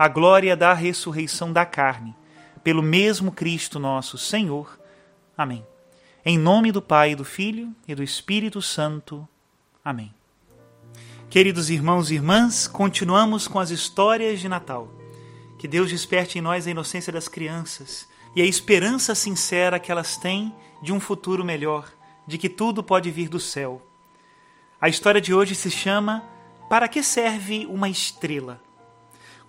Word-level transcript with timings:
a 0.00 0.08
glória 0.08 0.56
da 0.56 0.72
ressurreição 0.72 1.52
da 1.52 1.66
carne, 1.66 2.16
pelo 2.64 2.80
mesmo 2.82 3.30
Cristo 3.30 3.78
nosso 3.78 4.16
Senhor. 4.16 4.80
Amém. 5.36 5.62
Em 6.24 6.38
nome 6.38 6.72
do 6.72 6.80
Pai, 6.80 7.14
do 7.14 7.22
Filho 7.22 7.70
e 7.86 7.94
do 7.94 8.02
Espírito 8.02 8.62
Santo. 8.62 9.28
Amém. 9.84 10.14
Queridos 11.28 11.68
irmãos 11.68 12.10
e 12.10 12.14
irmãs, 12.14 12.66
continuamos 12.66 13.46
com 13.46 13.58
as 13.58 13.68
histórias 13.68 14.40
de 14.40 14.48
Natal. 14.48 14.90
Que 15.58 15.68
Deus 15.68 15.90
desperte 15.90 16.38
em 16.38 16.40
nós 16.40 16.66
a 16.66 16.70
inocência 16.70 17.12
das 17.12 17.28
crianças 17.28 18.08
e 18.34 18.40
a 18.40 18.46
esperança 18.46 19.14
sincera 19.14 19.78
que 19.78 19.92
elas 19.92 20.16
têm 20.16 20.50
de 20.82 20.94
um 20.94 20.98
futuro 20.98 21.44
melhor, 21.44 21.92
de 22.26 22.38
que 22.38 22.48
tudo 22.48 22.82
pode 22.82 23.10
vir 23.10 23.28
do 23.28 23.38
céu. 23.38 23.86
A 24.80 24.88
história 24.88 25.20
de 25.20 25.34
hoje 25.34 25.54
se 25.54 25.70
chama 25.70 26.24
Para 26.70 26.88
que 26.88 27.02
serve 27.02 27.66
uma 27.66 27.90
estrela? 27.90 28.69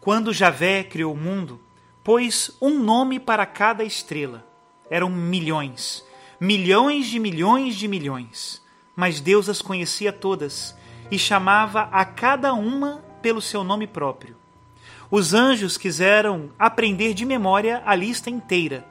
Quando 0.02 0.34
Javé 0.34 0.84
criou 0.84 1.14
o 1.14 1.18
mundo, 1.18 1.62
pôs 2.04 2.58
um 2.60 2.80
nome 2.80 3.20
para 3.20 3.46
cada 3.46 3.84
estrela. 3.84 4.44
Eram 4.90 5.12
milhões, 5.12 6.04
milhões 6.40 7.06
de 7.06 7.20
milhões 7.20 7.76
de 7.76 7.88
milhões. 7.88 8.64
Mas 8.96 9.22
Deus 9.22 9.48
as 9.48 9.62
conhecia 9.62 10.12
todas 10.12 10.76
e 11.12 11.20
chamava 11.20 11.84
a 11.92 12.04
cada 12.04 12.52
uma 12.52 13.04
pelo 13.22 13.40
seu 13.40 13.64
nome 13.64 13.86
próprio. 13.86 14.36
Os 15.12 15.36
anjos 15.36 15.78
quiseram 15.78 16.50
aprender 16.58 17.14
de 17.14 17.24
memória 17.24 17.84
a 17.86 17.94
lista 17.94 18.28
inteira 18.28 18.84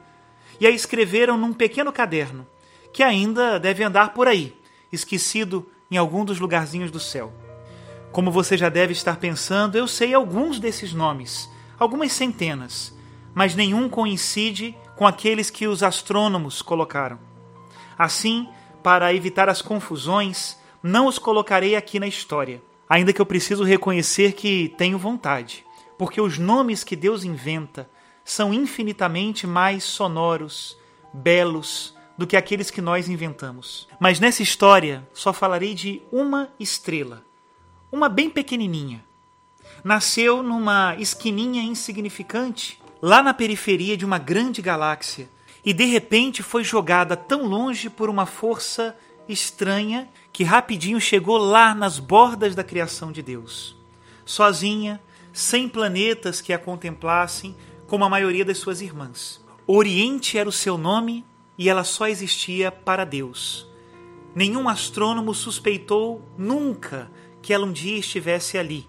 e 0.61 0.65
a 0.65 0.69
escreveram 0.69 1.37
num 1.37 1.51
pequeno 1.51 1.91
caderno, 1.91 2.47
que 2.93 3.03
ainda 3.03 3.59
deve 3.59 3.83
andar 3.83 4.13
por 4.13 4.29
aí, 4.29 4.55
esquecido 4.89 5.69
em 5.89 5.97
algum 5.97 6.23
dos 6.23 6.39
lugarzinhos 6.39 6.89
do 6.89 7.01
céu. 7.01 7.33
Como 8.11 8.29
você 8.29 8.57
já 8.57 8.67
deve 8.67 8.91
estar 8.91 9.17
pensando, 9.17 9.77
eu 9.77 9.87
sei 9.87 10.13
alguns 10.13 10.59
desses 10.59 10.93
nomes, 10.93 11.49
algumas 11.79 12.11
centenas, 12.11 12.93
mas 13.33 13.55
nenhum 13.55 13.87
coincide 13.87 14.75
com 14.97 15.07
aqueles 15.07 15.49
que 15.49 15.65
os 15.65 15.81
astrônomos 15.81 16.61
colocaram. 16.61 17.17
Assim, 17.97 18.49
para 18.83 19.13
evitar 19.13 19.47
as 19.47 19.61
confusões, 19.61 20.57
não 20.83 21.07
os 21.07 21.17
colocarei 21.17 21.73
aqui 21.73 22.01
na 22.01 22.07
história, 22.07 22.61
ainda 22.89 23.13
que 23.13 23.21
eu 23.21 23.25
preciso 23.25 23.63
reconhecer 23.63 24.33
que 24.33 24.73
tenho 24.77 24.97
vontade, 24.97 25.65
porque 25.97 26.19
os 26.19 26.37
nomes 26.37 26.83
que 26.83 26.97
Deus 26.97 27.23
inventa 27.23 27.89
são 28.25 28.53
infinitamente 28.53 29.47
mais 29.47 29.85
sonoros, 29.85 30.77
belos 31.13 31.95
do 32.17 32.27
que 32.27 32.35
aqueles 32.35 32.69
que 32.69 32.81
nós 32.81 33.07
inventamos. 33.07 33.87
Mas 34.01 34.19
nessa 34.19 34.43
história 34.43 35.07
só 35.13 35.31
falarei 35.31 35.73
de 35.73 36.01
uma 36.11 36.49
estrela 36.59 37.30
uma 37.91 38.07
bem 38.07 38.29
pequenininha. 38.29 39.03
Nasceu 39.83 40.41
numa 40.41 40.95
esquininha 40.97 41.61
insignificante, 41.61 42.79
lá 43.01 43.21
na 43.21 43.33
periferia 43.33 43.97
de 43.97 44.05
uma 44.05 44.17
grande 44.17 44.61
galáxia, 44.61 45.29
e 45.65 45.73
de 45.73 45.85
repente 45.85 46.41
foi 46.41 46.63
jogada 46.63 47.17
tão 47.17 47.45
longe 47.45 47.89
por 47.89 48.09
uma 48.09 48.25
força 48.25 48.95
estranha 49.27 50.09
que 50.31 50.43
rapidinho 50.43 50.99
chegou 50.99 51.37
lá 51.37 51.75
nas 51.75 51.99
bordas 51.99 52.55
da 52.55 52.63
criação 52.63 53.11
de 53.11 53.21
Deus. 53.21 53.75
Sozinha, 54.25 55.01
sem 55.33 55.67
planetas 55.67 56.41
que 56.41 56.53
a 56.53 56.57
contemplassem, 56.57 57.55
como 57.87 58.05
a 58.05 58.09
maioria 58.09 58.45
das 58.45 58.57
suas 58.57 58.81
irmãs. 58.81 59.43
Oriente 59.67 60.37
era 60.37 60.47
o 60.47 60.51
seu 60.51 60.77
nome 60.77 61.25
e 61.57 61.69
ela 61.69 61.83
só 61.83 62.07
existia 62.07 62.71
para 62.71 63.05
Deus. 63.05 63.67
Nenhum 64.33 64.69
astrônomo 64.69 65.33
suspeitou 65.33 66.21
nunca 66.37 67.11
que 67.41 67.53
ela 67.53 67.65
um 67.65 67.71
dia 67.71 67.97
estivesse 67.97 68.57
ali. 68.57 68.87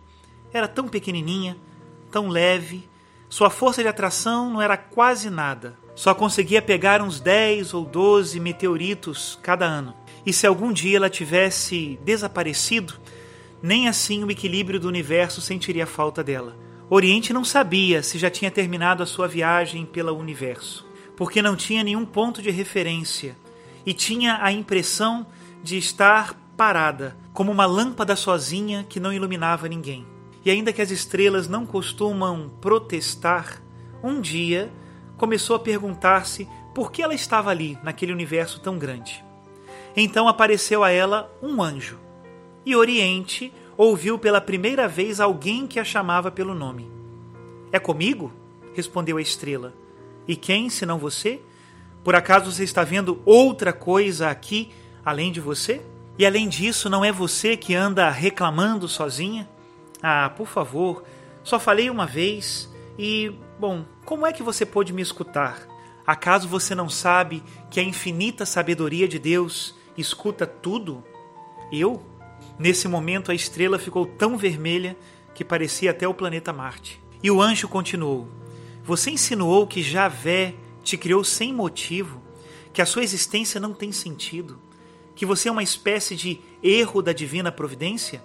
Era 0.53 0.69
tão 0.69 0.89
pequenininha, 0.89 1.57
tão 2.11 2.29
leve, 2.29 2.89
sua 3.29 3.49
força 3.49 3.83
de 3.83 3.89
atração 3.89 4.51
não 4.51 4.61
era 4.61 4.77
quase 4.77 5.31
nada. 5.31 5.79
Só 5.95 6.15
conseguia 6.15 6.61
pegar 6.61 7.01
uns 7.01 7.19
10 7.19 7.73
ou 7.73 7.85
12 7.85 8.39
meteoritos 8.39 9.39
cada 9.43 9.65
ano. 9.65 9.95
E 10.27 10.33
se 10.33 10.47
algum 10.47 10.71
dia 10.71 10.99
ela 10.99 11.09
tivesse 11.09 11.99
desaparecido, 12.05 12.95
nem 13.63 13.89
assim 13.89 14.23
o 14.23 14.31
equilíbrio 14.31 14.79
do 14.79 14.87
universo 14.87 15.41
sentiria 15.41 15.87
falta 15.87 16.23
dela. 16.23 16.57
Oriente 16.91 17.33
não 17.33 17.43
sabia 17.43 18.03
se 18.03 18.19
já 18.19 18.29
tinha 18.29 18.51
terminado 18.51 19.03
a 19.03 19.07
sua 19.07 19.27
viagem 19.27 19.87
pelo 19.87 20.13
universo, 20.13 20.87
porque 21.17 21.41
não 21.41 21.57
tinha 21.57 21.83
nenhum 21.83 22.05
ponto 22.05 22.43
de 22.43 22.51
referência 22.51 23.35
e 23.87 23.95
tinha 23.95 24.41
a 24.43 24.53
impressão 24.53 25.27
de 25.63 25.79
estar 25.79 26.35
parada, 26.55 27.17
como 27.33 27.51
uma 27.51 27.67
lâmpada 27.67 28.15
sozinha 28.15 28.85
que 28.89 29.01
não 29.01 29.13
iluminava 29.13 29.69
ninguém. 29.69 30.07
E 30.45 30.51
ainda 30.51 30.73
que 30.73 30.83
as 30.83 30.91
estrelas 30.91 31.49
não 31.49 31.65
costumam 31.65 32.51
protestar, 32.61 33.63
um 34.03 34.21
dia 34.21 34.71
começou 35.17 35.57
a 35.57 35.61
perguntar-se 35.61 36.49
por 36.75 36.91
que 36.91 37.03
ela 37.03 37.15
estava 37.15 37.51
ali, 37.51 37.79
naquele 37.83 38.13
universo 38.13 38.61
tão 38.61 38.79
grande. 38.79 39.25
Então 39.97 40.27
apareceu 40.27 40.83
a 40.83 40.91
ela 40.91 41.31
um 41.43 41.63
anjo. 41.63 41.99
E 42.65 42.75
Oriente 42.75 43.53
ouviu 43.77 44.19
pela 44.19 44.41
primeira 44.41 44.89
vez 44.89 45.21
alguém 45.21 45.67
que 45.67 45.79
a 45.79 45.85
chamava 45.85 46.31
pelo 46.31 46.55
nome. 46.55 46.91
É 47.71 47.79
comigo? 47.79 48.33
respondeu 48.75 49.19
a 49.19 49.23
estrela. 49.23 49.75
E 50.27 50.35
quem, 50.35 50.71
senão 50.71 50.99
você? 50.99 51.41
Por 52.03 52.15
acaso 52.15 52.51
você 52.51 52.65
está 52.65 52.83
vendo 52.83 53.21
outra 53.25 53.73
coisa 53.73 54.31
aqui 54.31 54.71
além 55.05 55.31
de 55.31 55.41
você? 55.41 55.83
E 56.19 56.27
além 56.27 56.49
disso, 56.49 56.91
não 56.91 57.05
é 57.05 57.11
você 57.11 57.57
que 57.57 57.75
anda 57.75 58.11
reclamando 58.11 58.87
sozinha? 58.87 59.49
Ah, 60.03 60.31
por 60.31 60.47
favor, 60.47 61.05
só 61.43 61.59
falei 61.59 61.89
uma 61.89 62.07
vez 62.07 62.69
e, 62.99 63.33
bom, 63.59 63.85
como 64.05 64.27
é 64.27 64.33
que 64.33 64.43
você 64.43 64.67
pôde 64.67 64.93
me 64.93 65.01
escutar? 65.01 65.67
Acaso 66.07 66.49
você 66.49 66.75
não 66.75 66.89
sabe 66.89 67.43
que 67.71 67.81
a 67.81 67.83
infinita 67.83 68.45
sabedoria 68.45 69.09
de 69.09 69.19
Deus 69.19 69.75
escuta 69.97 70.47
tudo? 70.47 71.03
Eu? 71.73 72.03
Nesse 72.59 72.87
momento 72.89 73.31
a 73.31 73.35
estrela 73.35 73.79
ficou 73.79 74.05
tão 74.05 74.37
vermelha 74.37 74.97
que 75.35 75.45
parecia 75.45 75.93
até 75.93 76.07
o 76.07 76.13
planeta 76.13 76.53
Marte. 76.53 77.01
E 77.23 77.31
o 77.31 77.41
anjo 77.41 77.69
continuou: 77.69 78.29
Você 78.85 79.11
insinuou 79.11 79.67
que 79.67 79.83
Javé 79.83 80.55
te 80.83 80.99
criou 80.99 81.25
sem 81.25 81.53
motivo, 81.55 82.21
que 82.73 82.83
a 82.83 82.87
sua 82.87 83.03
existência 83.03 83.61
não 83.61 83.73
tem 83.73 83.93
sentido 83.93 84.61
que 85.15 85.27
você 85.27 85.49
é 85.49 85.53
uma 85.53 85.63
espécie 85.63 86.17
de 86.17 86.41
erro 86.63 87.03
da 87.03 87.13
divina 87.13 87.53
providência? 87.53 88.23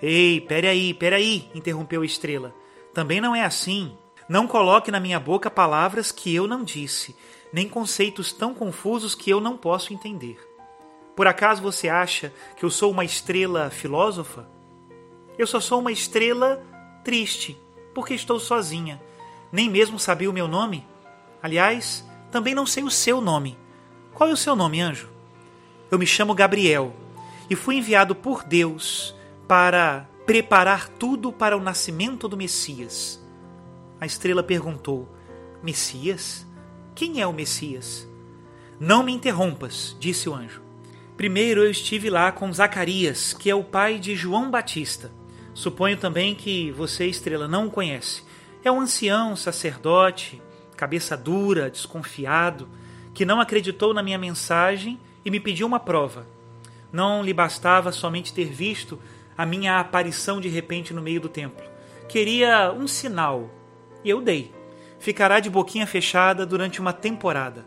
Ei, 0.00 0.40
peraí, 0.40 0.94
peraí, 0.94 1.50
interrompeu 1.54 2.02
a 2.02 2.06
estrela. 2.06 2.54
Também 2.94 3.20
não 3.20 3.34
é 3.34 3.44
assim. 3.44 3.96
Não 4.28 4.46
coloque 4.46 4.90
na 4.90 5.00
minha 5.00 5.18
boca 5.18 5.50
palavras 5.50 6.12
que 6.12 6.34
eu 6.34 6.46
não 6.46 6.62
disse, 6.62 7.16
nem 7.52 7.68
conceitos 7.68 8.32
tão 8.32 8.52
confusos 8.52 9.14
que 9.14 9.30
eu 9.30 9.40
não 9.40 9.56
posso 9.56 9.94
entender. 9.94 10.38
Por 11.16 11.26
acaso 11.26 11.62
você 11.62 11.88
acha 11.88 12.32
que 12.56 12.64
eu 12.64 12.70
sou 12.70 12.92
uma 12.92 13.04
estrela 13.04 13.70
filósofa? 13.70 14.46
Eu 15.38 15.46
só 15.46 15.60
sou 15.60 15.80
uma 15.80 15.90
estrela 15.90 16.62
triste, 17.02 17.58
porque 17.94 18.14
estou 18.14 18.38
sozinha. 18.38 19.00
Nem 19.50 19.70
mesmo 19.70 19.98
sabia 19.98 20.28
o 20.28 20.32
meu 20.32 20.46
nome. 20.46 20.86
Aliás, 21.42 22.06
também 22.30 22.54
não 22.54 22.66
sei 22.66 22.84
o 22.84 22.90
seu 22.90 23.20
nome. 23.20 23.56
Qual 24.12 24.28
é 24.28 24.32
o 24.32 24.36
seu 24.36 24.54
nome, 24.54 24.80
anjo? 24.80 25.08
Eu 25.90 25.98
me 25.98 26.06
chamo 26.06 26.34
Gabriel 26.34 26.94
e 27.48 27.56
fui 27.56 27.76
enviado 27.76 28.14
por 28.14 28.44
Deus 28.44 29.14
para 29.46 30.06
preparar 30.26 30.86
tudo 30.86 31.32
para 31.32 31.56
o 31.56 31.62
nascimento 31.62 32.28
do 32.28 32.36
Messias. 32.36 33.18
A 33.98 34.04
estrela 34.04 34.42
perguntou: 34.42 35.08
Messias? 35.62 36.46
Quem 36.94 37.22
é 37.22 37.26
o 37.26 37.32
Messias? 37.32 38.06
Não 38.78 39.02
me 39.02 39.12
interrompas, 39.12 39.96
disse 39.98 40.28
o 40.28 40.34
anjo. 40.34 40.60
Primeiro 41.16 41.64
eu 41.64 41.70
estive 41.70 42.10
lá 42.10 42.30
com 42.30 42.52
Zacarias, 42.52 43.32
que 43.32 43.48
é 43.48 43.54
o 43.54 43.64
pai 43.64 43.98
de 43.98 44.14
João 44.14 44.50
Batista. 44.50 45.10
Suponho 45.54 45.96
também 45.96 46.34
que 46.34 46.70
você, 46.72 47.06
estrela, 47.06 47.48
não 47.48 47.66
o 47.66 47.70
conhece. 47.70 48.22
É 48.62 48.70
um 48.70 48.80
ancião 48.80 49.34
sacerdote, 49.34 50.40
cabeça 50.76 51.16
dura, 51.16 51.70
desconfiado, 51.70 52.68
que 53.14 53.24
não 53.24 53.40
acreditou 53.40 53.94
na 53.94 54.02
minha 54.02 54.18
mensagem 54.18 55.00
e 55.28 55.30
me 55.30 55.38
pediu 55.38 55.66
uma 55.66 55.78
prova. 55.78 56.26
Não 56.90 57.22
lhe 57.22 57.34
bastava 57.34 57.92
somente 57.92 58.32
ter 58.32 58.46
visto 58.46 58.98
a 59.36 59.44
minha 59.44 59.78
aparição 59.78 60.40
de 60.40 60.48
repente 60.48 60.94
no 60.94 61.02
meio 61.02 61.20
do 61.20 61.28
templo. 61.28 61.62
Queria 62.08 62.72
um 62.72 62.88
sinal, 62.88 63.50
e 64.02 64.08
eu 64.08 64.22
dei. 64.22 64.50
Ficará 64.98 65.38
de 65.38 65.50
boquinha 65.50 65.86
fechada 65.86 66.46
durante 66.46 66.80
uma 66.80 66.94
temporada. 66.94 67.66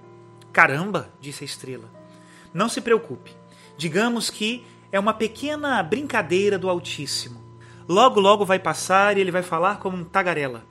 Caramba, 0.51 1.13
disse 1.21 1.43
a 1.43 1.45
estrela. 1.45 1.87
Não 2.51 2.67
se 2.67 2.81
preocupe. 2.81 3.31
Digamos 3.77 4.31
que 4.31 4.65
é 4.91 4.99
uma 4.99 5.13
pequena 5.13 5.83
brincadeira 5.83 6.57
do 6.57 6.67
Altíssimo. 6.67 7.39
Logo, 7.87 8.19
logo 8.19 8.43
vai 8.43 8.57
passar 8.57 9.15
e 9.15 9.21
ele 9.21 9.29
vai 9.29 9.43
falar 9.43 9.77
como 9.77 9.97
um 9.97 10.03
tagarela. 10.03 10.65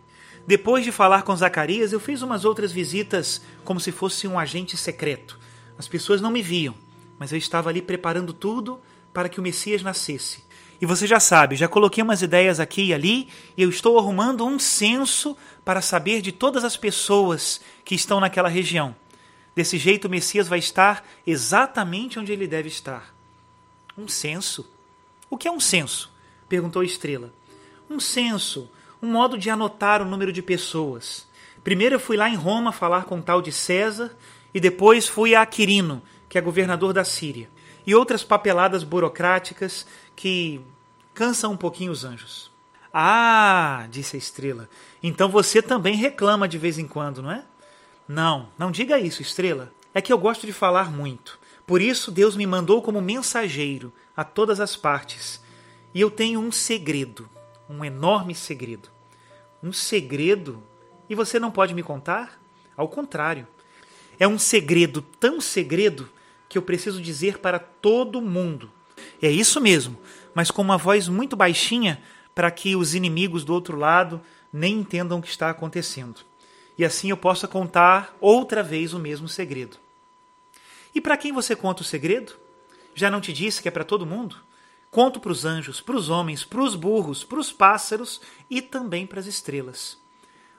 Depois 0.44 0.84
de 0.84 0.90
falar 0.90 1.22
com 1.22 1.36
Zacarias, 1.36 1.92
eu 1.92 2.00
fiz 2.00 2.20
umas 2.20 2.44
outras 2.44 2.72
visitas 2.72 3.40
como 3.64 3.78
se 3.78 3.92
fosse 3.92 4.26
um 4.26 4.36
agente 4.36 4.76
secreto. 4.76 5.38
As 5.80 5.88
pessoas 5.88 6.20
não 6.20 6.30
me 6.30 6.42
viam, 6.42 6.74
mas 7.18 7.32
eu 7.32 7.38
estava 7.38 7.70
ali 7.70 7.80
preparando 7.80 8.34
tudo 8.34 8.78
para 9.14 9.30
que 9.30 9.40
o 9.40 9.42
Messias 9.42 9.82
nascesse. 9.82 10.44
E 10.78 10.84
você 10.84 11.06
já 11.06 11.18
sabe, 11.18 11.56
já 11.56 11.68
coloquei 11.68 12.04
umas 12.04 12.20
ideias 12.20 12.60
aqui 12.60 12.88
e 12.88 12.92
ali, 12.92 13.28
e 13.56 13.62
eu 13.62 13.70
estou 13.70 13.98
arrumando 13.98 14.44
um 14.44 14.58
censo 14.58 15.34
para 15.64 15.80
saber 15.80 16.20
de 16.20 16.32
todas 16.32 16.64
as 16.64 16.76
pessoas 16.76 17.62
que 17.82 17.94
estão 17.94 18.20
naquela 18.20 18.50
região. 18.50 18.94
Desse 19.56 19.78
jeito, 19.78 20.04
o 20.04 20.10
Messias 20.10 20.48
vai 20.48 20.58
estar 20.58 21.02
exatamente 21.26 22.18
onde 22.18 22.30
ele 22.30 22.46
deve 22.46 22.68
estar. 22.68 23.14
Um 23.96 24.06
censo? 24.06 24.70
O 25.30 25.38
que 25.38 25.48
é 25.48 25.50
um 25.50 25.60
censo? 25.60 26.12
perguntou 26.46 26.82
a 26.82 26.84
estrela. 26.84 27.32
Um 27.88 27.98
censo, 27.98 28.70
um 29.00 29.10
modo 29.10 29.38
de 29.38 29.48
anotar 29.48 30.02
o 30.02 30.04
número 30.04 30.30
de 30.30 30.42
pessoas. 30.42 31.26
Primeiro 31.64 31.94
eu 31.94 32.00
fui 32.00 32.18
lá 32.18 32.28
em 32.28 32.36
Roma 32.36 32.70
falar 32.70 33.06
com 33.06 33.18
o 33.18 33.22
tal 33.22 33.40
de 33.40 33.50
César, 33.50 34.14
e 34.52 34.60
depois 34.60 35.08
fui 35.08 35.34
a 35.34 35.44
Quirino, 35.46 36.02
que 36.28 36.38
é 36.38 36.40
governador 36.40 36.92
da 36.92 37.04
Síria 37.04 37.48
e 37.86 37.94
outras 37.94 38.22
papeladas 38.22 38.84
burocráticas 38.84 39.86
que 40.14 40.60
cansam 41.14 41.52
um 41.52 41.56
pouquinho 41.56 41.92
os 41.92 42.04
anjos. 42.04 42.50
Ah, 42.92 43.86
disse 43.90 44.16
a 44.16 44.18
estrela, 44.18 44.68
então 45.02 45.28
você 45.28 45.62
também 45.62 45.94
reclama 45.94 46.48
de 46.48 46.58
vez 46.58 46.78
em 46.78 46.86
quando, 46.86 47.22
não 47.22 47.30
é? 47.30 47.44
Não, 48.06 48.48
não 48.58 48.70
diga 48.70 48.98
isso, 48.98 49.22
estrela. 49.22 49.72
É 49.94 50.00
que 50.00 50.12
eu 50.12 50.18
gosto 50.18 50.46
de 50.46 50.52
falar 50.52 50.90
muito. 50.90 51.38
Por 51.66 51.80
isso 51.80 52.10
Deus 52.10 52.36
me 52.36 52.46
mandou 52.46 52.82
como 52.82 53.00
mensageiro 53.00 53.92
a 54.16 54.24
todas 54.24 54.60
as 54.60 54.76
partes. 54.76 55.40
E 55.94 56.00
eu 56.00 56.10
tenho 56.10 56.40
um 56.40 56.50
segredo, 56.50 57.28
um 57.68 57.84
enorme 57.84 58.34
segredo. 58.34 58.88
Um 59.62 59.72
segredo? 59.72 60.62
E 61.08 61.14
você 61.14 61.38
não 61.38 61.50
pode 61.50 61.74
me 61.74 61.82
contar? 61.82 62.40
Ao 62.76 62.88
contrário. 62.88 63.46
É 64.20 64.28
um 64.28 64.38
segredo 64.38 65.00
tão 65.00 65.40
segredo 65.40 66.06
que 66.46 66.58
eu 66.58 66.62
preciso 66.62 67.00
dizer 67.00 67.38
para 67.38 67.58
todo 67.58 68.20
mundo. 68.20 68.70
É 69.22 69.30
isso 69.30 69.58
mesmo, 69.62 69.98
mas 70.34 70.50
com 70.50 70.60
uma 70.60 70.76
voz 70.76 71.08
muito 71.08 71.34
baixinha 71.34 72.02
para 72.34 72.50
que 72.50 72.76
os 72.76 72.94
inimigos 72.94 73.44
do 73.44 73.54
outro 73.54 73.78
lado 73.78 74.20
nem 74.52 74.74
entendam 74.74 75.18
o 75.18 75.22
que 75.22 75.30
está 75.30 75.48
acontecendo. 75.48 76.20
E 76.76 76.84
assim 76.84 77.08
eu 77.08 77.16
possa 77.16 77.48
contar 77.48 78.14
outra 78.20 78.62
vez 78.62 78.92
o 78.92 78.98
mesmo 78.98 79.26
segredo. 79.26 79.78
E 80.94 81.00
para 81.00 81.16
quem 81.16 81.32
você 81.32 81.56
conta 81.56 81.80
o 81.80 81.84
segredo? 81.84 82.34
Já 82.94 83.10
não 83.10 83.22
te 83.22 83.32
disse 83.32 83.62
que 83.62 83.68
é 83.68 83.70
para 83.70 83.84
todo 83.84 84.04
mundo? 84.04 84.36
Conto 84.90 85.18
para 85.18 85.32
os 85.32 85.46
anjos, 85.46 85.80
para 85.80 85.96
os 85.96 86.10
homens, 86.10 86.44
para 86.44 86.60
os 86.60 86.74
burros, 86.74 87.24
para 87.24 87.38
os 87.38 87.50
pássaros 87.50 88.20
e 88.50 88.60
também 88.60 89.06
para 89.06 89.20
as 89.20 89.26
estrelas. 89.26 89.96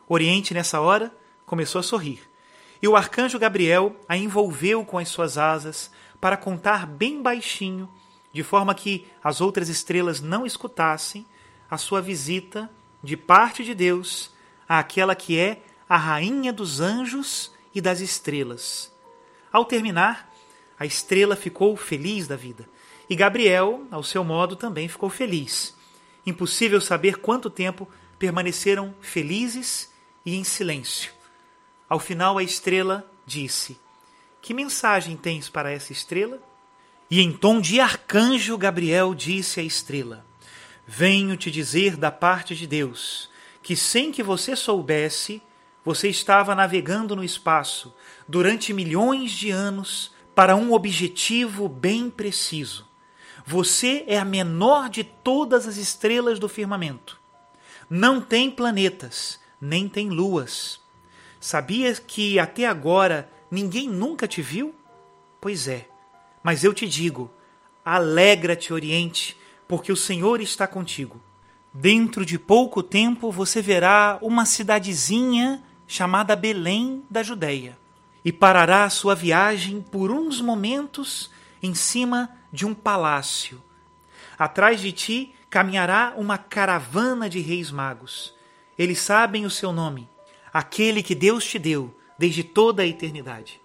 Oriente, 0.08 0.52
nessa 0.52 0.82
hora, 0.82 1.16
começou 1.46 1.78
a 1.78 1.84
sorrir 1.84 2.31
e 2.82 2.88
o 2.88 2.96
arcanjo 2.96 3.38
Gabriel 3.38 3.96
a 4.08 4.18
envolveu 4.18 4.84
com 4.84 4.98
as 4.98 5.10
suas 5.10 5.38
asas 5.38 5.92
para 6.20 6.38
contar 6.38 6.86
bem 6.86 7.22
baixinho, 7.22 7.90
de 8.34 8.44
forma 8.44 8.74
que 8.74 9.08
as 9.24 9.42
outras 9.42 9.70
estrelas 9.70 10.22
não 10.22 10.46
escutassem, 10.46 11.26
a 11.70 11.78
sua 11.78 12.02
visita 12.02 12.70
de 13.04 13.16
parte 13.16 13.64
de 13.64 13.74
Deus 13.74 14.32
àquela 14.68 15.16
que 15.16 15.38
é 15.38 15.62
a 15.88 15.98
rainha 15.98 16.54
dos 16.54 16.80
anjos 16.80 17.52
e 17.74 17.82
das 17.82 18.00
estrelas. 18.00 18.92
Ao 19.52 19.66
terminar, 19.66 20.32
a 20.80 20.86
estrela 20.86 21.36
ficou 21.36 21.76
feliz 21.76 22.28
da 22.28 22.36
vida, 22.36 22.68
e 23.10 23.16
Gabriel, 23.16 23.86
ao 23.92 24.04
seu 24.04 24.24
modo, 24.24 24.56
também 24.56 24.88
ficou 24.88 25.10
feliz. 25.10 25.76
Impossível 26.26 26.80
saber 26.80 27.18
quanto 27.18 27.50
tempo 27.50 27.88
permaneceram 28.18 28.96
felizes 29.02 29.92
e 30.26 30.36
em 30.36 30.44
silêncio. 30.44 31.12
Ao 31.92 32.00
final, 32.00 32.38
a 32.38 32.44
estrela 32.44 33.06
disse: 33.26 33.78
Que 34.42 34.54
mensagem 34.54 35.18
tens 35.18 35.50
para 35.50 35.74
essa 35.74 35.92
estrela? 35.92 36.40
E 37.10 37.20
em 37.20 37.34
tom 37.34 37.60
de 37.60 37.82
arcanjo, 37.82 38.58
Gabriel 38.58 39.14
disse 39.14 39.60
à 39.60 39.64
estrela: 39.64 40.26
Venho 40.88 41.36
te 41.36 41.52
dizer 41.52 41.98
da 41.98 42.10
parte 42.10 42.56
de 42.56 42.66
Deus 42.66 43.30
que, 43.62 43.76
sem 43.76 44.10
que 44.10 44.24
você 44.24 44.56
soubesse, 44.56 45.42
você 45.84 46.08
estava 46.08 46.56
navegando 46.56 47.14
no 47.14 47.26
espaço 47.26 47.94
durante 48.26 48.72
milhões 48.72 49.30
de 49.30 49.52
anos 49.52 50.14
para 50.34 50.56
um 50.56 50.72
objetivo 50.72 51.68
bem 51.68 52.10
preciso. 52.10 52.88
Você 53.46 54.06
é 54.08 54.18
a 54.18 54.24
menor 54.24 54.88
de 54.88 55.04
todas 55.04 55.68
as 55.68 55.76
estrelas 55.76 56.40
do 56.40 56.48
firmamento. 56.48 57.20
Não 57.90 58.22
tem 58.22 58.50
planetas, 58.50 59.42
nem 59.60 59.90
tem 59.90 60.08
luas. 60.08 60.81
Sabias 61.42 61.98
que 61.98 62.38
até 62.38 62.68
agora 62.68 63.28
ninguém 63.50 63.90
nunca 63.90 64.28
te 64.28 64.44
viu? 64.44 64.76
Pois 65.42 65.68
é, 65.68 65.88
mas 66.44 66.64
eu 66.64 66.72
te 66.72 66.88
digo: 66.88 67.32
alegra-te, 67.84 68.72
Oriente, 68.72 69.36
porque 69.68 69.92
o 69.92 69.98
Senhor 69.98 70.40
está 70.40 70.68
contigo. 70.68 71.20
Dentro 71.74 72.24
de 72.24 72.38
pouco 72.38 72.84
tempo 72.84 73.32
você 73.32 73.60
verá 73.60 74.20
uma 74.22 74.46
cidadezinha 74.46 75.64
chamada 75.88 76.36
Belém 76.36 77.04
da 77.10 77.24
Judéia 77.24 77.76
e 78.24 78.32
parará 78.32 78.88
sua 78.92 79.16
viagem 79.16 79.82
por 79.82 80.12
uns 80.12 80.40
momentos 80.40 81.32
em 81.64 81.74
cima 81.74 82.30
de 82.54 82.68
um 82.68 82.74
palácio. 82.76 83.60
Atrás 84.38 84.80
de 84.80 84.92
ti 84.92 85.34
caminhará 85.50 86.14
uma 86.16 86.38
caravana 86.38 87.28
de 87.28 87.40
reis 87.40 87.72
magos. 87.72 88.36
Eles 88.78 89.00
sabem 89.00 89.44
o 89.44 89.50
seu 89.50 89.74
nome 89.74 90.08
aquele 90.54 91.02
que 91.02 91.16
Deus 91.16 91.46
te 91.46 91.58
deu 91.58 91.94
desde 92.18 92.44
toda 92.44 92.84
a 92.84 92.88
eternidade. 92.88 93.60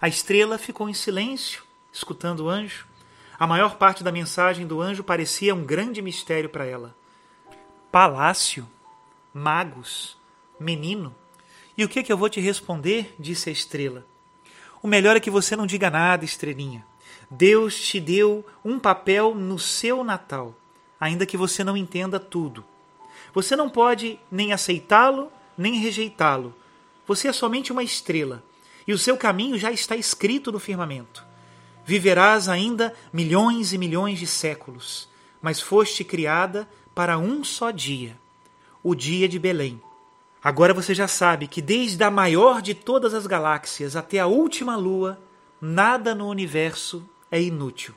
A 0.00 0.08
estrela 0.08 0.58
ficou 0.58 0.88
em 0.88 0.94
silêncio, 0.94 1.62
escutando 1.92 2.40
o 2.40 2.48
anjo. 2.48 2.86
A 3.38 3.46
maior 3.46 3.76
parte 3.76 4.02
da 4.02 4.12
mensagem 4.12 4.66
do 4.66 4.80
anjo 4.80 5.04
parecia 5.04 5.54
um 5.54 5.64
grande 5.64 6.02
mistério 6.02 6.48
para 6.48 6.64
ela. 6.64 6.94
Palácio, 7.90 8.68
magos, 9.32 10.16
menino. 10.58 11.14
E 11.76 11.84
o 11.84 11.88
que, 11.88 12.00
é 12.00 12.02
que 12.02 12.12
eu 12.12 12.18
vou 12.18 12.28
te 12.28 12.40
responder? 12.40 13.14
disse 13.18 13.48
a 13.48 13.52
estrela. 13.52 14.04
O 14.82 14.88
melhor 14.88 15.16
é 15.16 15.20
que 15.20 15.30
você 15.30 15.56
não 15.56 15.66
diga 15.66 15.90
nada, 15.90 16.24
estrelinha. 16.24 16.84
Deus 17.30 17.78
te 17.80 18.00
deu 18.00 18.44
um 18.64 18.78
papel 18.78 19.34
no 19.34 19.58
seu 19.58 20.02
Natal, 20.02 20.54
ainda 20.98 21.26
que 21.26 21.36
você 21.36 21.62
não 21.62 21.76
entenda 21.76 22.18
tudo. 22.18 22.64
Você 23.34 23.54
não 23.54 23.68
pode 23.68 24.18
nem 24.30 24.52
aceitá-lo 24.52 25.30
nem 25.58 25.74
rejeitá-lo. 25.80 26.54
Você 27.06 27.28
é 27.28 27.32
somente 27.32 27.72
uma 27.72 27.82
estrela, 27.82 28.42
e 28.86 28.92
o 28.92 28.98
seu 28.98 29.16
caminho 29.16 29.58
já 29.58 29.70
está 29.70 29.96
escrito 29.96 30.50
no 30.50 30.58
firmamento. 30.58 31.26
Viverás 31.84 32.48
ainda 32.48 32.94
milhões 33.12 33.72
e 33.72 33.78
milhões 33.78 34.18
de 34.18 34.26
séculos, 34.26 35.08
mas 35.42 35.60
foste 35.60 36.04
criada 36.04 36.68
para 36.94 37.18
um 37.18 37.42
só 37.42 37.70
dia, 37.70 38.16
o 38.82 38.94
dia 38.94 39.28
de 39.28 39.38
Belém. 39.38 39.80
Agora 40.42 40.72
você 40.72 40.94
já 40.94 41.08
sabe 41.08 41.46
que 41.46 41.60
desde 41.60 42.02
a 42.04 42.10
maior 42.10 42.62
de 42.62 42.74
todas 42.74 43.12
as 43.14 43.26
galáxias 43.26 43.96
até 43.96 44.18
a 44.18 44.26
última 44.26 44.76
lua, 44.76 45.18
nada 45.60 46.14
no 46.14 46.28
universo 46.28 47.08
é 47.30 47.40
inútil. 47.40 47.94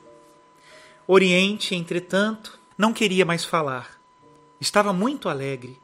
Oriente, 1.06 1.74
entretanto, 1.74 2.58
não 2.76 2.92
queria 2.92 3.24
mais 3.24 3.44
falar. 3.44 4.00
Estava 4.60 4.92
muito 4.92 5.28
alegre, 5.28 5.78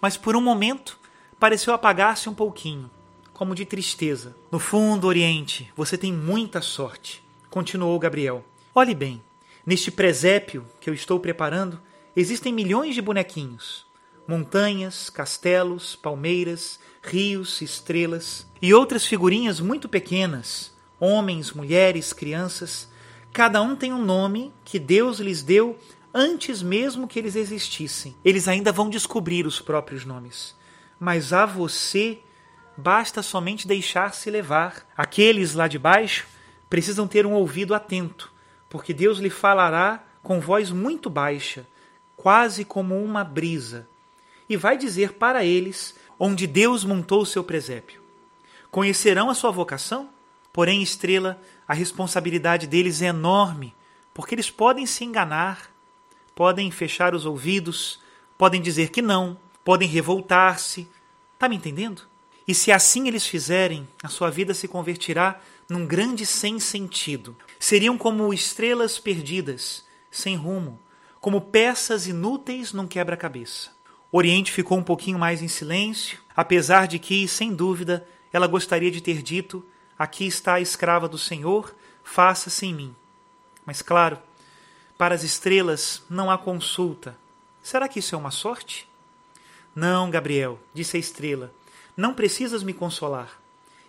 mas 0.00 0.16
por 0.16 0.36
um 0.36 0.40
momento 0.40 0.99
pareceu 1.40 1.72
apagar-se 1.72 2.28
um 2.28 2.34
pouquinho, 2.34 2.90
como 3.32 3.54
de 3.54 3.64
tristeza. 3.64 4.36
No 4.52 4.58
fundo, 4.58 5.06
Oriente, 5.06 5.72
você 5.74 5.96
tem 5.96 6.12
muita 6.12 6.60
sorte, 6.60 7.24
continuou 7.48 7.98
Gabriel. 7.98 8.44
Olhe 8.74 8.94
bem, 8.94 9.22
neste 9.64 9.90
presépio 9.90 10.66
que 10.78 10.90
eu 10.90 10.94
estou 10.94 11.18
preparando, 11.18 11.80
existem 12.14 12.52
milhões 12.52 12.94
de 12.94 13.00
bonequinhos. 13.00 13.86
Montanhas, 14.28 15.08
castelos, 15.08 15.96
palmeiras, 15.96 16.78
rios, 17.02 17.62
estrelas 17.62 18.46
e 18.60 18.74
outras 18.74 19.06
figurinhas 19.06 19.60
muito 19.60 19.88
pequenas, 19.88 20.70
homens, 21.00 21.52
mulheres, 21.52 22.12
crianças. 22.12 22.86
Cada 23.32 23.62
um 23.62 23.74
tem 23.74 23.94
um 23.94 24.04
nome 24.04 24.52
que 24.62 24.78
Deus 24.78 25.18
lhes 25.18 25.42
deu 25.42 25.78
antes 26.12 26.62
mesmo 26.62 27.08
que 27.08 27.18
eles 27.18 27.34
existissem. 27.34 28.14
Eles 28.22 28.46
ainda 28.46 28.70
vão 28.70 28.90
descobrir 28.90 29.46
os 29.46 29.58
próprios 29.58 30.04
nomes. 30.04 30.59
Mas 31.00 31.32
a 31.32 31.46
você 31.46 32.20
basta 32.76 33.22
somente 33.22 33.66
deixar-se 33.66 34.30
levar. 34.30 34.86
Aqueles 34.94 35.54
lá 35.54 35.66
de 35.66 35.78
baixo 35.78 36.26
precisam 36.68 37.08
ter 37.08 37.24
um 37.24 37.32
ouvido 37.32 37.74
atento, 37.74 38.30
porque 38.68 38.92
Deus 38.92 39.18
lhe 39.18 39.30
falará 39.30 40.04
com 40.22 40.38
voz 40.38 40.70
muito 40.70 41.08
baixa, 41.08 41.66
quase 42.16 42.64
como 42.64 43.02
uma 43.02 43.24
brisa, 43.24 43.88
e 44.48 44.56
vai 44.56 44.76
dizer 44.76 45.14
para 45.14 45.44
eles 45.44 45.94
onde 46.18 46.46
Deus 46.46 46.84
montou 46.84 47.22
o 47.22 47.26
seu 47.26 47.42
presépio. 47.42 48.00
Conhecerão 48.70 49.30
a 49.30 49.34
sua 49.34 49.50
vocação? 49.50 50.10
Porém, 50.52 50.82
estrela, 50.82 51.40
a 51.66 51.72
responsabilidade 51.72 52.66
deles 52.66 53.00
é 53.00 53.06
enorme, 53.06 53.74
porque 54.12 54.34
eles 54.34 54.50
podem 54.50 54.84
se 54.84 55.04
enganar, 55.04 55.70
podem 56.34 56.70
fechar 56.70 57.14
os 57.14 57.24
ouvidos, 57.24 58.00
podem 58.36 58.60
dizer 58.60 58.90
que 58.90 59.00
não, 59.00 59.36
podem 59.64 59.88
revoltar-se. 59.88 60.88
Tá 61.38 61.48
me 61.48 61.56
entendendo? 61.56 62.02
E 62.46 62.54
se 62.54 62.72
assim 62.72 63.06
eles 63.06 63.26
fizerem, 63.26 63.88
a 64.02 64.08
sua 64.08 64.30
vida 64.30 64.54
se 64.54 64.66
converterá 64.66 65.40
num 65.68 65.86
grande 65.86 66.26
sem 66.26 66.58
sentido. 66.58 67.36
Seriam 67.58 67.96
como 67.96 68.34
estrelas 68.34 68.98
perdidas, 68.98 69.84
sem 70.10 70.34
rumo, 70.34 70.78
como 71.20 71.40
peças 71.40 72.06
inúteis 72.06 72.72
num 72.72 72.88
quebra-cabeça. 72.88 73.70
Oriente 74.10 74.50
ficou 74.50 74.76
um 74.76 74.82
pouquinho 74.82 75.18
mais 75.18 75.40
em 75.40 75.48
silêncio, 75.48 76.18
apesar 76.34 76.88
de 76.88 76.98
que, 76.98 77.28
sem 77.28 77.54
dúvida, 77.54 78.04
ela 78.32 78.48
gostaria 78.48 78.90
de 78.90 79.00
ter 79.00 79.22
dito: 79.22 79.64
Aqui 79.96 80.26
está 80.26 80.54
a 80.54 80.60
escrava 80.60 81.08
do 81.08 81.18
Senhor, 81.18 81.72
faça-se 82.02 82.66
em 82.66 82.74
mim. 82.74 82.96
Mas, 83.64 83.80
claro, 83.82 84.18
para 84.98 85.14
as 85.14 85.22
estrelas 85.22 86.02
não 86.10 86.28
há 86.28 86.36
consulta. 86.36 87.16
Será 87.62 87.86
que 87.88 88.00
isso 88.00 88.16
é 88.16 88.18
uma 88.18 88.32
sorte? 88.32 88.89
Não, 89.74 90.10
Gabriel, 90.10 90.58
disse 90.74 90.96
a 90.96 91.00
estrela, 91.00 91.52
não 91.96 92.12
precisas 92.12 92.62
me 92.62 92.72
consolar. 92.72 93.40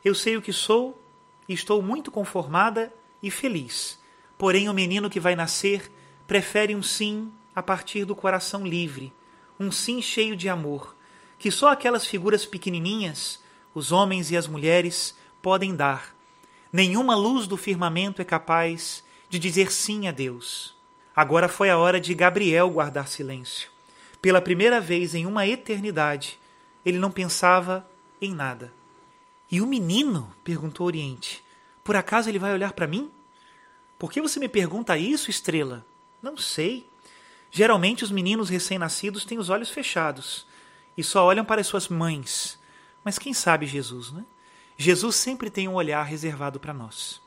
Eu 0.04 0.14
sei 0.14 0.38
o 0.38 0.42
que 0.42 0.54
sou 0.54 1.00
e 1.48 1.54
estou 1.54 1.82
muito 1.82 2.12
conformada 2.12 2.94
e 3.22 3.32
feliz. 3.32 4.00
Porém, 4.38 4.70
o 4.70 4.74
menino 4.74 5.10
que 5.10 5.20
vai 5.20 5.36
nascer 5.36 5.92
prefere 6.28 6.76
um 6.76 6.84
sim 6.84 7.32
a 7.56 7.64
partir 7.64 8.06
do 8.06 8.16
coração 8.16 8.66
livre, 8.66 9.14
um 9.60 9.72
sim 9.72 10.02
cheio 10.02 10.36
de 10.36 10.48
amor, 10.48 10.96
que 11.38 11.50
só 11.50 11.70
aquelas 11.70 12.06
figuras 12.06 12.46
pequenininhas, 12.46 13.42
os 13.74 13.92
homens 13.92 14.30
e 14.30 14.38
as 14.38 14.48
mulheres, 14.48 15.16
podem 15.42 15.76
dar. 15.76 16.16
Nenhuma 16.72 17.16
luz 17.16 17.48
do 17.48 17.58
firmamento 17.58 18.22
é 18.22 18.26
capaz 18.26 19.04
de 19.30 19.40
dizer 19.40 19.72
sim 19.72 20.08
a 20.08 20.12
Deus. 20.12 20.76
Agora 21.16 21.50
foi 21.50 21.70
a 21.70 21.78
hora 21.78 22.00
de 22.00 22.14
Gabriel 22.14 22.70
guardar 22.70 23.08
silêncio. 23.08 23.71
Pela 24.22 24.42
primeira 24.42 24.80
vez 24.80 25.16
em 25.16 25.26
uma 25.26 25.48
eternidade, 25.48 26.40
ele 26.86 27.00
não 27.00 27.10
pensava 27.10 27.88
em 28.22 28.34
nada. 28.34 28.72
E 29.50 29.60
o 29.62 29.68
menino? 29.68 30.34
perguntou 30.44 30.86
Oriente. 30.86 31.44
Por 31.84 31.96
acaso 31.96 32.30
ele 32.30 32.40
vai 32.40 32.54
olhar 32.54 32.74
para 32.74 32.88
mim? 32.88 33.10
Por 33.98 34.12
que 34.12 34.22
você 34.22 34.40
me 34.40 34.48
pergunta 34.48 34.98
isso, 34.98 35.30
estrela? 35.30 35.86
Não 36.22 36.38
sei. 36.38 36.88
Geralmente 37.50 38.04
os 38.04 38.12
meninos 38.12 38.50
recém-nascidos 38.50 39.26
têm 39.26 39.40
os 39.40 39.50
olhos 39.50 39.70
fechados 39.70 40.46
e 40.96 41.04
só 41.04 41.26
olham 41.26 41.44
para 41.44 41.62
as 41.62 41.68
suas 41.68 41.88
mães. 41.88 42.60
Mas 43.04 43.18
quem 43.18 43.34
sabe 43.34 43.66
Jesus, 43.66 44.12
né? 44.12 44.24
Jesus 44.78 45.16
sempre 45.16 45.50
tem 45.50 45.68
um 45.68 45.74
olhar 45.74 46.04
reservado 46.04 46.60
para 46.60 46.74
nós. 46.74 47.22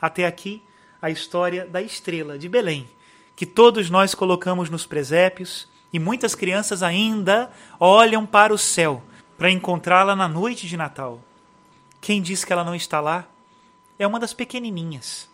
Até 0.00 0.26
aqui 0.26 0.62
a 1.00 1.10
história 1.10 1.66
da 1.66 1.80
estrela 1.80 2.38
de 2.38 2.48
Belém, 2.48 2.88
que 3.36 3.46
todos 3.46 3.88
nós 3.88 4.14
colocamos 4.14 4.68
nos 4.68 4.84
presépios 4.84 5.68
e 5.92 5.98
muitas 5.98 6.34
crianças 6.34 6.82
ainda 6.82 7.50
olham 7.78 8.24
para 8.24 8.54
o 8.54 8.58
céu 8.58 9.02
para 9.36 9.50
encontrá-la 9.50 10.14
na 10.14 10.28
noite 10.28 10.66
de 10.66 10.76
Natal. 10.76 11.20
Quem 12.00 12.22
diz 12.22 12.44
que 12.44 12.52
ela 12.52 12.64
não 12.64 12.74
está 12.74 13.00
lá 13.00 13.26
é 13.98 14.06
uma 14.06 14.20
das 14.20 14.32
pequenininhas. 14.32 15.28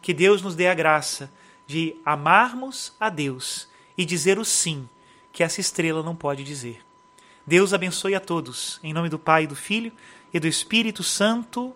Que 0.00 0.12
Deus 0.12 0.42
nos 0.42 0.56
dê 0.56 0.68
a 0.68 0.74
graça 0.74 1.30
de 1.66 1.94
amarmos 2.04 2.92
a 2.98 3.08
Deus 3.08 3.68
e 3.96 4.04
dizer 4.04 4.38
o 4.38 4.44
sim 4.44 4.88
que 5.32 5.42
essa 5.42 5.60
estrela 5.60 6.02
não 6.02 6.16
pode 6.16 6.44
dizer. 6.44 6.84
Deus 7.46 7.72
abençoe 7.72 8.14
a 8.14 8.20
todos, 8.20 8.78
em 8.82 8.92
nome 8.92 9.08
do 9.08 9.18
Pai, 9.18 9.46
do 9.46 9.56
Filho 9.56 9.92
e 10.32 10.40
do 10.40 10.46
Espírito 10.46 11.02
Santo. 11.02 11.74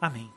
Amém. 0.00 0.30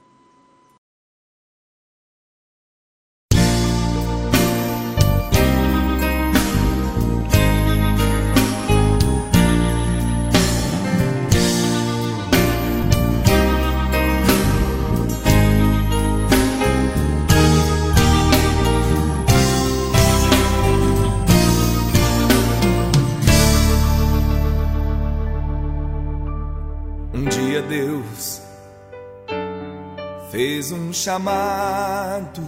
Deus 28.06 28.42
fez 30.32 30.72
um 30.72 30.94
chamado 30.94 32.42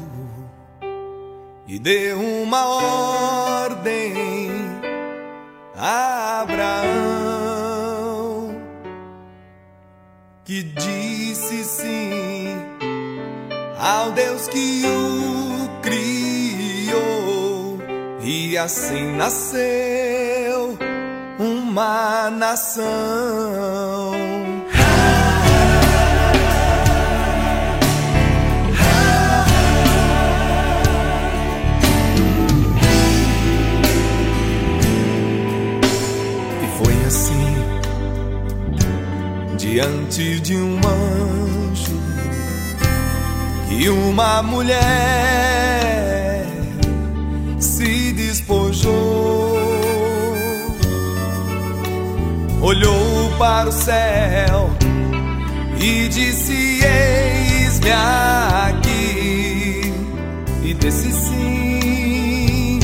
e 1.67 1.79
deu 1.79 2.19
uma 2.19 2.67
ordem 3.65 4.51
a 5.75 6.41
Abraão 6.41 7.75
que 10.43 10.63
disse 10.63 11.63
sim 11.63 12.55
ao 13.79 14.11
Deus 14.11 14.47
que 14.47 14.83
o 14.85 15.69
criou 15.81 16.87
e 18.21 18.57
assim 18.57 19.15
nasceu 19.15 20.77
uma 21.39 22.29
nação. 22.31 22.87
Diante 39.77 40.39
de 40.39 40.55
um 40.55 40.79
anjo 40.79 42.01
e 43.69 43.87
uma 43.89 44.41
mulher 44.41 46.47
se 47.59 48.11
despojou, 48.13 49.55
olhou 52.59 53.31
para 53.37 53.69
o 53.69 53.71
céu 53.71 54.71
e 55.79 56.07
disse: 56.07 56.81
Eis-me 56.83 57.91
aqui, 57.91 59.93
e 60.63 60.73
desse 60.73 61.11
sim 61.11 62.79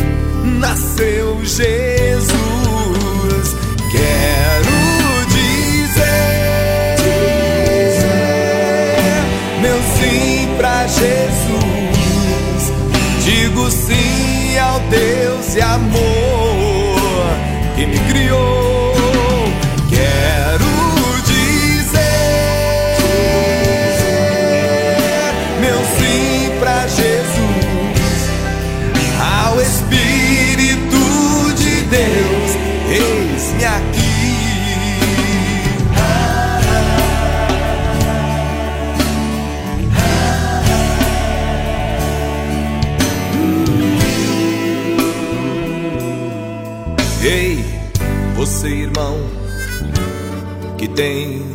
nasceu 0.60 1.44
Jesus. 1.44 2.63
Digo 13.54 13.70
sim 13.70 14.58
ao 14.58 14.80
Deus 14.80 15.56
e 15.56 15.62
amor 15.62 16.33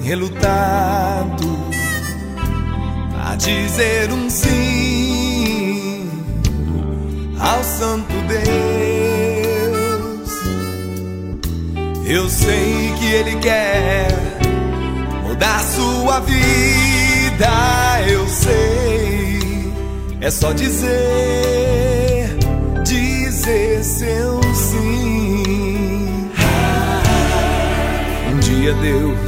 relutado 0.09 1.47
a 3.23 3.37
dizer 3.37 4.11
um 4.11 4.31
sim 4.31 6.09
ao 7.38 7.62
Santo 7.62 8.15
Deus. 8.27 8.49
Eu 12.07 12.27
sei 12.31 12.95
que 12.99 13.05
Ele 13.12 13.37
quer 13.37 14.09
mudar 15.25 15.61
sua 15.61 16.21
vida, 16.21 18.00
eu 18.09 18.27
sei, 18.29 19.71
é 20.23 20.31
só 20.31 20.55
dizer, 20.55 22.35
dizer 22.83 23.85
seu 23.85 24.41
sim. 24.55 26.31
Um 28.33 28.38
dia 28.41 28.73
Deus 28.73 29.28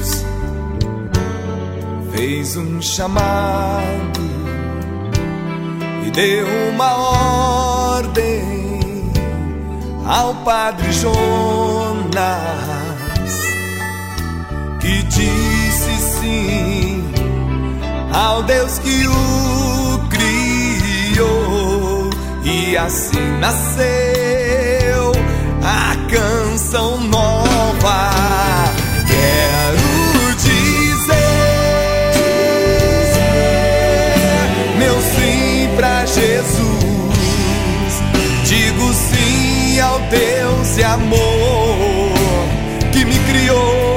fez 2.40 2.56
um 2.56 2.80
chamado 2.80 4.20
e 6.06 6.10
deu 6.10 6.46
uma 6.72 6.90
ordem 7.96 9.12
ao 10.06 10.34
padre 10.36 10.90
Jonas 10.90 12.10
que 14.80 15.02
disse 15.02 15.98
sim 16.18 17.04
ao 18.10 18.42
Deus 18.44 18.78
que 18.78 19.06
o 19.06 19.98
criou 21.12 22.08
e 22.42 22.74
assim 22.74 23.20
nasceu 23.38 25.12
a 25.62 25.94
canção 26.10 27.02
nova. 27.02 28.09
Deus 40.80 40.82
de 40.82 40.84
amor 40.84 42.14
que 42.90 43.04
me 43.04 43.18
criou. 43.18 43.89